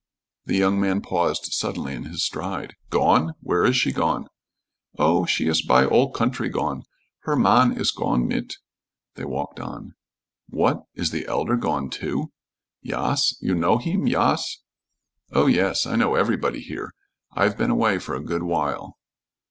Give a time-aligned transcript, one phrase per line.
[0.45, 2.73] The young man paused suddenly in his stride.
[2.89, 3.35] "Gone?
[3.39, 4.25] Where is she gone?"
[4.97, 6.81] "Oh, she iss by ol' country gone.
[7.19, 8.55] Her man iss gone mit."
[9.13, 9.93] They walked on.
[10.49, 10.85] "What!
[10.95, 12.31] Is the Elder gone, too?"
[12.81, 13.37] "Yas.
[13.43, 14.63] You know heem, yas?"
[15.33, 15.85] "Oh, yes.
[15.85, 16.93] I know everybody here.
[17.33, 18.97] I've been away for a good while."